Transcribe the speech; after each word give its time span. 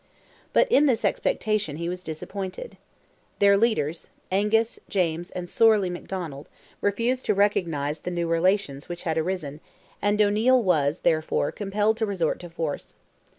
But 0.51 0.67
in 0.71 0.87
this 0.87 1.05
expectation 1.05 1.75
he 1.77 1.87
was 1.87 2.01
disappointed. 2.01 2.75
Their 3.37 3.55
leaders, 3.55 4.07
Angus, 4.31 4.79
James, 4.89 5.29
and 5.29 5.47
Sorley 5.47 5.91
McDonald, 5.91 6.49
refused 6.81 7.27
to 7.27 7.35
recognize 7.35 7.99
the 7.99 8.09
new 8.09 8.27
relations 8.27 8.89
which 8.89 9.03
had 9.03 9.19
arisen, 9.19 9.59
and 10.01 10.19
O'Neil 10.19 10.63
was, 10.63 11.01
therefore, 11.01 11.51
compelled 11.51 11.97
to 11.97 12.07
resort 12.07 12.39
to 12.39 12.49
force. 12.49 12.95